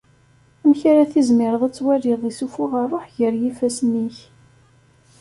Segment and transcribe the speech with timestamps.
[0.63, 4.17] Amek ara tizmireḍ ad t-waliḍ issufuɣ ṛṛuḥ gar yifassen-ik?